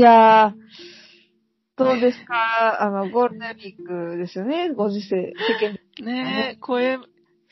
[0.00, 0.52] いやー、
[1.76, 2.82] どうですか？
[2.82, 6.96] あの、ゴールデンウィークですよね、ご時世、世間的ねえ、声、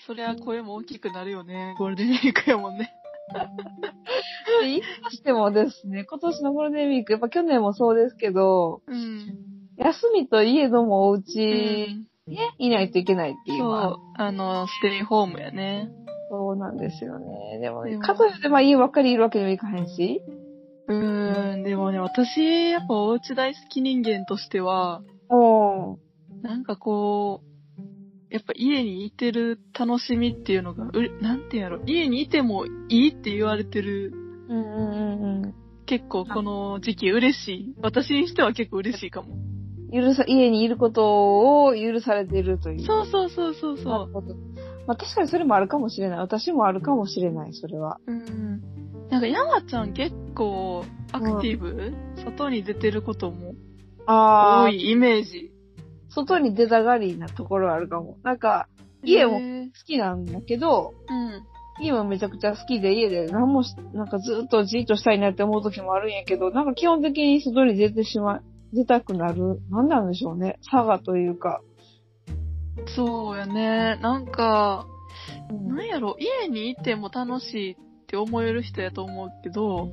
[0.06, 1.74] そりゃ声も大きくなるよね。
[1.78, 2.90] ゴールデンウィークやもんね。
[4.62, 9.26] で言いましてもですね、今年のゴールデンウィーク、やっぱ去年もそうですけど、うん。
[9.76, 15.90] 休みといえどもおう家んね、いないといけないっていうそう、あの、ステイホームやね。
[16.30, 17.58] そうなんですよね。
[17.60, 20.22] でも、かといってまあ家ばっかりいるわけにもいかへんし。
[20.90, 21.02] うーん、で
[21.78, 25.96] もね、私、やっぱお家大好き人間としては、おー。
[26.42, 27.48] なんかこう、
[28.30, 34.12] やっぱ家にいてる楽しみっていうのが、うれなんていうんやろ、家にいてもいいって言われてる、
[34.48, 35.54] うんうんうんうん。
[35.86, 37.74] 結構この時期嬉しい。
[37.80, 39.28] 私にしては結構嬉しいかも。
[39.90, 42.84] 許さ、家にいることを許されているという。
[42.84, 44.34] そうそうそうそうなそるほど。
[44.86, 46.18] まあ確かにそれもあるかもしれない。
[46.18, 47.98] 私もあるかもしれない、それは。
[48.06, 48.12] う。
[48.12, 48.47] うん。
[49.10, 53.54] なんか山ちゃん結構アクティブ、外に出てることも
[54.06, 55.50] 多いイメージ。
[56.10, 58.16] 外に出たがりなところはあるかも。
[58.22, 58.68] なんか、
[59.02, 59.40] 家も好
[59.86, 61.42] きなんだけど、うん。
[61.80, 68.40] 家もめちゃくちゃ好きで、家で何もし、なんかずっとじーっとしたいなって思う時もあるんやけど、なんか基本的に外に出てしま、
[68.72, 69.60] 出たくなる。
[69.70, 70.58] なんなんでしょうね。
[70.70, 71.60] 差がというか。
[72.96, 73.96] そうやね。
[74.02, 74.86] なんか、
[75.50, 77.76] うんなんやろ、家にいても楽しい
[78.08, 79.92] って思える人やと思うけど、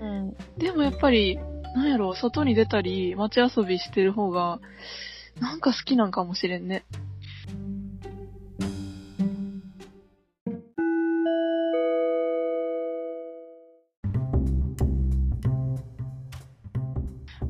[0.00, 0.36] うん。
[0.56, 1.36] でもやっぱり、
[1.74, 4.60] なんやろ、外に出たり、街遊びしてる方が、
[5.40, 6.84] なんか好きなんかもしれんね。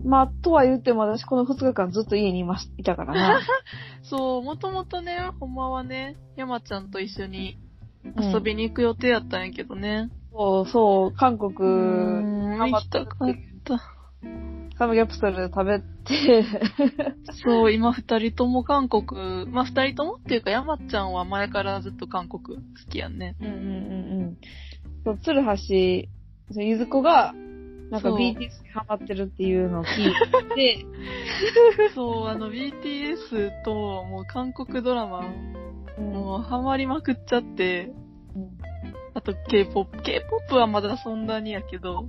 [0.03, 3.41] まあ、とは言っても私この2日間ずっと家にいまし、いたからな。
[4.03, 7.59] そう、もともとね、ほんまはね、山ちゃんと一緒に
[8.18, 10.10] 遊遊びに行く予定やったんやけどね。
[10.32, 13.28] そう、そう、韓国、うんハマったかっ
[13.64, 13.96] た。
[14.78, 16.44] サムギョプサル食べて、
[17.42, 23.36] そう、今二人とも韓国、まあ二人ともっていうか山ちゃんは前からずっと韓国好きやんね。
[23.41, 23.66] うんうんうんう
[24.32, 24.36] ん。
[25.04, 25.42] そう、鶴
[26.50, 27.32] 橋、ゆずこが、
[27.91, 30.14] なんか BTS にハマってるっていうのを聞い
[30.54, 30.84] て、
[31.94, 35.22] そう、あの BTS ともう韓国ドラマ、う
[35.62, 35.66] ん
[35.98, 37.92] もうハマりまくっちゃって、
[38.34, 38.58] うん
[39.14, 40.02] あと K-POP。
[40.02, 42.06] K-POP はまだそんなにやけど、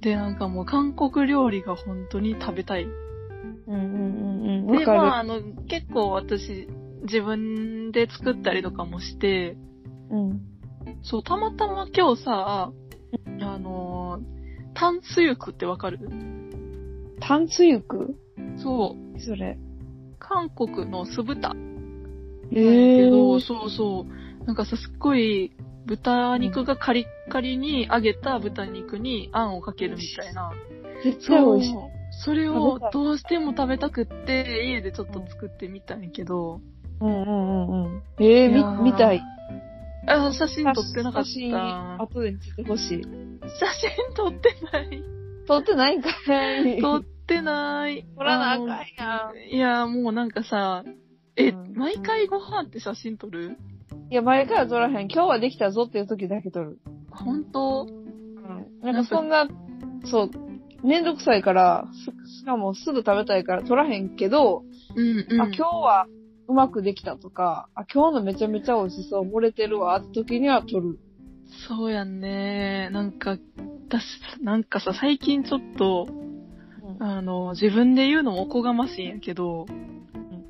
[0.00, 2.84] で、なんかもう韓国料理が本当に食べたい。
[2.84, 4.66] うんうんうんうん。
[4.66, 4.86] わで。
[4.86, 6.66] まあ、あの、結構私、
[7.02, 9.58] 自分で作ったりとかもして、
[10.08, 10.40] うん。
[11.02, 12.72] そう、たまたま今日さ、
[13.42, 14.24] あのー、
[14.72, 15.98] タンスユクってわかる？
[17.20, 18.16] タンツユク
[18.56, 19.58] そう、それ。
[20.18, 21.54] 韓国の酢豚。
[22.50, 23.40] へけど、ー。
[23.40, 24.44] そうそう。
[24.44, 25.52] なんかさ、すっごい、
[25.86, 30.50] 豚肉がカリッカリに揚げた豚肉にあんをかけるみたいな。
[31.02, 31.74] 絶対美味しい。
[32.24, 36.60] それをどうしても食べたくって、家でちょっと作ってみたんやけど、
[37.00, 38.02] うんうんうんうん。
[38.20, 39.20] ええーみ、見たい。
[40.06, 41.28] あ、写真撮ってなかった。
[41.28, 43.02] 写真、写後で見せてほしい。
[43.02, 45.02] 真撮ってない。
[45.46, 46.80] 撮ってないんかい。
[46.80, 48.06] 撮ってない。
[48.16, 49.54] 撮らなあかんのやん。
[49.54, 50.84] いや、もうなんかさ、
[51.36, 53.56] え、うん毎回ご飯って写真撮る？
[54.10, 55.08] いや、前から撮らへん。
[55.10, 56.78] 今日はできたぞっていう時だけ撮る。
[57.10, 57.86] 本当？
[57.86, 58.80] うん。
[58.82, 59.48] なんかそんな、
[60.04, 60.30] そう、
[60.86, 61.88] めんどくさいから、
[62.26, 64.62] すしかもすぐ食べたいから撮らへんけど、
[64.94, 65.40] うんうん。
[65.40, 66.06] あ、今日は
[66.46, 70.98] うまくできたとか、あ、今日のめちゃめちゃ美味しそう、漏れてるわって時には撮る。
[71.68, 72.90] そうやんね。
[72.92, 73.38] なんか、
[73.88, 74.04] 私、
[74.42, 76.06] なんかさ、最近ちょっと、
[77.00, 79.66] あの、自分で言うのもおこがましいんやけど、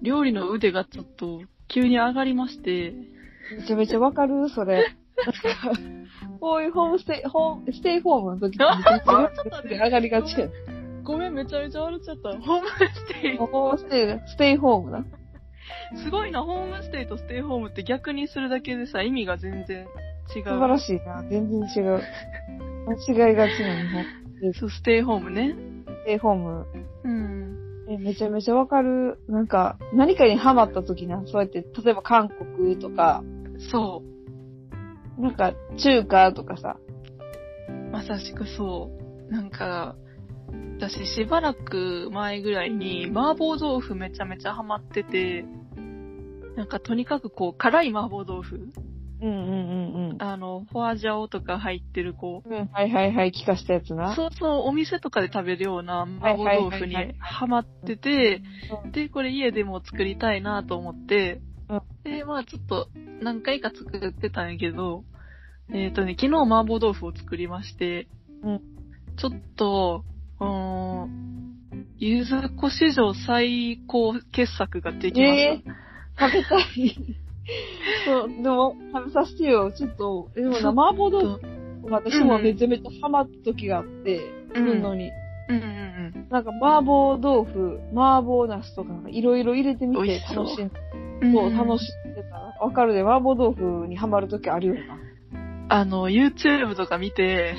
[0.04, 2.94] 料理の腕がちょっと急に上がりまして、
[3.59, 4.48] めちゃめちゃわかる？
[4.50, 4.94] それ。
[6.41, 10.48] こういうホームステイ、ホーム、ステイホームの時って上がりがちや。
[11.03, 12.31] ごめん、めちゃめちゃ笑っちゃった。
[12.38, 13.37] ホームステイ。
[13.37, 15.04] ホームステイ、ステイホームな。
[16.04, 19.86] すごいな、ホームステイとステイホームって逆にするだけでさ、意味が全然
[20.34, 20.44] 違う。
[20.44, 21.22] 素晴らしいな。
[21.31, 22.03] 全然違う。
[22.86, 24.54] 間違いがちな日本。
[24.54, 25.54] そう、ステイホームね。
[25.86, 26.66] ステイホーム。
[27.04, 27.43] うん。
[27.94, 29.18] え、めちゃめちゃわかる。
[29.28, 33.22] なんか、何かにハマった時な、そうやって、例えば韓国とか、
[33.70, 34.02] そ
[35.18, 35.20] う。
[35.20, 36.76] なんか、中華とかさ。
[37.92, 38.91] まさしくそ
[39.28, 39.32] う。
[39.32, 39.96] なんか、
[40.76, 45.44] 私しばらく前ぐらいに麻婆豆腐めちゃめちゃハマってて、
[46.56, 48.60] なんかとにかくこう、辛い麻婆豆腐
[49.24, 50.22] うんうんうんうん。
[50.22, 54.15] あの、フォアジャオとか入ってるこう、うん、はいはいはい、聞かしたやつな。
[54.15, 58.42] そうそう、お店とかで食べるような麻婆豆腐にハマってて
[58.84, 62.88] うん、で、これ家でも作りたいなと思ってうん、で、まあちょっと
[63.22, 65.04] 何回か作ってたんやけど、
[65.72, 68.09] えっ、とね、昨日麻婆豆腐を作りまして、
[68.42, 68.60] うん
[69.16, 70.04] ちょっと、
[70.41, 71.09] あー
[71.98, 75.70] ゆずこ史上最高傑作ができました。
[75.70, 75.84] え
[76.18, 77.23] 食べたい。
[78.04, 79.72] そう、でも、食べさせてよ。
[79.72, 81.41] ちょっと、えでもな、麻婆豆腐、
[81.91, 84.20] 私もめちゃめちゃハマった時があって、
[84.54, 85.10] うんのに。
[85.48, 85.84] うんうん
[86.30, 90.70] なんか、麻婆豆腐、麻婆茄子とか、いろいろ入れてみて楽しん
[91.22, 91.32] うん。
[91.32, 92.64] そう、楽しんでた。
[92.64, 94.98] わかるで、麻婆豆腐にハマる時あるよな。
[95.68, 97.54] あの、YouTube とか見て、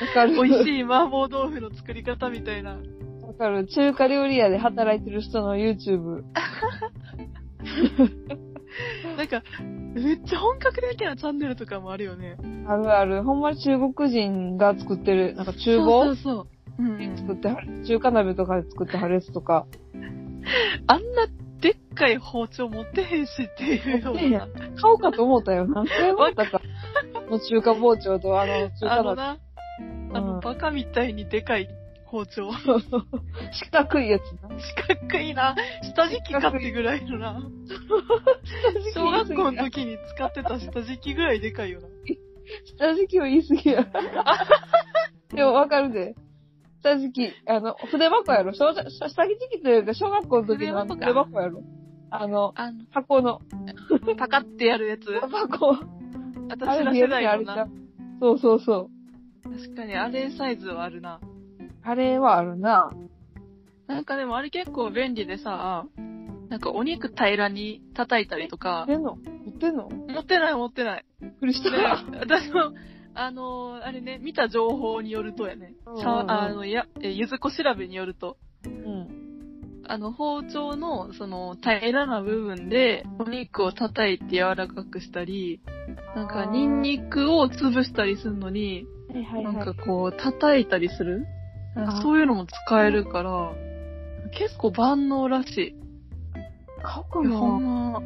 [0.00, 0.34] わかる。
[0.34, 2.78] 美味しい麻婆豆腐の作り方みたいな。
[3.22, 3.66] わかる。
[3.66, 6.22] 中華料理屋で働いてる人の YouTube。
[9.18, 9.42] なんか、
[9.94, 12.36] めっちゃ本格的なチャンネルとかもあるよね。
[12.68, 13.24] あるある。
[13.24, 16.46] ほんまに中国人が作ってる、なんか厨そう房そうそう。
[16.78, 17.84] うんうん作ってはる。
[17.84, 19.66] 中華鍋とかで作ってはるやつとか。
[20.86, 21.26] あんな
[21.60, 24.46] でっかい包丁持ってへんしっていうような。
[24.80, 25.66] 買おうかと思ったよ。
[25.66, 26.60] 何回思ったか。
[27.14, 29.00] あの中華包丁とあの中華鍋。
[29.00, 29.38] あのな、
[30.12, 31.68] あの、うんバカみたいにでかい
[32.10, 32.50] 包丁。
[33.52, 34.48] 四角いやつな。
[34.58, 35.54] 四角いな。
[35.82, 37.42] 下敷きかってぐらいのな。
[38.94, 41.88] 小学校の時に使ってた下敷きぐらいでかいよな。
[42.64, 43.86] 下敷きは言い過ぎや。
[45.34, 46.14] でもわかるで。
[46.82, 48.52] 下敷き、あの、筆箱やろ。
[48.54, 51.62] 小下下敷きというか、小学校の時の筆筆箱箱やろ。
[52.10, 53.40] あの、あの、箱の、
[54.16, 55.12] パカってやるやつ。
[55.20, 55.74] 箱。
[55.74, 55.80] あ
[56.50, 57.68] 私ら世代のな。
[58.20, 58.90] そうそうそ
[59.44, 59.50] う。
[59.50, 61.20] 確かにあれサイズはあるな。
[61.88, 62.92] あれはあるな。
[63.86, 65.86] なんかでもあれ結構便利でさ、
[66.50, 69.16] なんかお肉平らに叩いたりとか持っ、てんの？
[69.16, 69.88] 持ってんの？
[69.88, 71.06] 持ってない持ってない。
[71.22, 72.04] びっくりしでた。
[72.20, 72.72] 私も、
[73.14, 78.36] あのーあれね、見た情報によるとやね、うんあの、や、え、ゆずこ調べによると、
[78.66, 79.08] うん。
[79.88, 85.62] あの、包丁の、その、平らな部分で、お肉を叩いて柔らかくしたり、
[86.14, 89.64] なんか、ニンニクを潰したりするのに、はいはいなんはい。
[89.64, 91.26] かこう、叩いたりする
[91.74, 93.52] なんかそういうのも使えるから、
[94.32, 95.74] 結構万能らしい。
[96.82, 97.28] かな。
[97.28, 98.02] んま、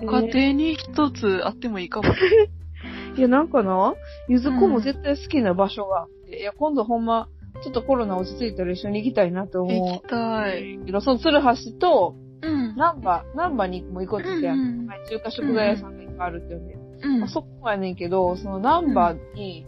[0.00, 2.08] ご家庭に一つあってもいいかも。
[3.16, 3.94] いや、なんかな、
[4.28, 7.28] ゆずこも絶対好きな場所があって、いや、今度ほんま、
[7.62, 10.76] ちょっとコロナ落ち着いたら一緒に行きたいなって行思きたい。
[10.76, 10.84] う。
[10.86, 12.76] けど、その鶴橋と、うん。
[12.76, 14.58] ナンバ、ナンバにも行こうって言ってやん。
[14.58, 16.74] うんはい中華食材屋さんがいっぱいあるって言うんで。
[17.02, 19.66] うんまあ、そこやねんけど、そのナンバに、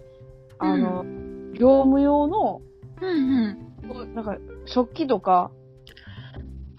[0.59, 1.05] あの、
[1.55, 2.61] 業務用の、
[3.07, 4.15] うんうん。
[4.15, 5.51] なんか、食器とか、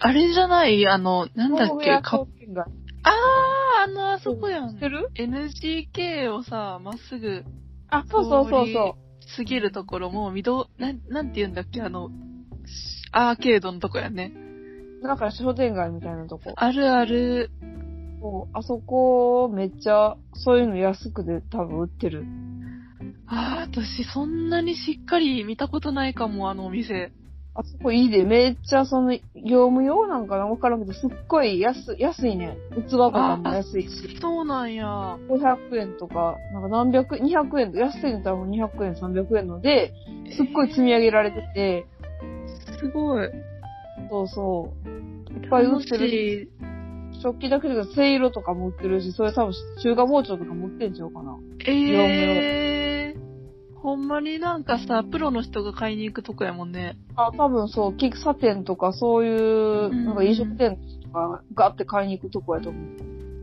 [0.00, 0.86] あれじゃない？
[0.88, 2.64] あの、なんだっけ、か商店街
[3.04, 4.88] あー、あの、あそこやん知って。
[4.88, 7.44] る？NGK をさ、まっすぐ
[7.88, 8.96] あ、そうそうそうそ
[9.36, 12.10] 過ぎるところも、みど、なん、なんて言うんだっけ、あの、
[13.12, 14.32] アーケードのとこやね。
[15.02, 15.06] う。
[15.06, 16.52] だから商店街みたいなとこ。
[16.56, 17.50] あるある。
[18.20, 22.24] そうあそこ、めっちゃ、そういうの安くで多分売ってる。
[23.26, 27.12] あー、私そんなにしっかり見たことないかも、あのお店。
[27.56, 32.58] あそこいいで、めっちゃその、業務用なんかなわからなくて、すっごい安、安いね。
[32.88, 34.18] 器とかも安いし。
[34.20, 35.18] そうなんや。
[35.28, 39.92] 500円とか、なんか何百、200円と、安いの多分200円、300円ので、
[40.36, 41.86] すっごい積み上げられてて、
[42.80, 43.28] すごい。
[44.10, 45.34] そうそう。
[45.44, 46.48] いっぱい売ってるし、
[47.22, 51.36] 食器だけでせいろとかも売ってるし、それ多分中華包丁とかも売ってんちゃうかな。
[51.66, 52.73] えー、ほ
[54.04, 56.96] んまになんかさ、プロの人が買いに行くとこやもんね。
[57.16, 62.82] あ、多分そう、喫茶店とかそういう、んなんか飲食店とかガって買いに行くとこやと思う。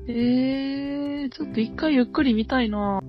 [0.08, 3.02] えー、ちょっと一回ゆっくり見たいな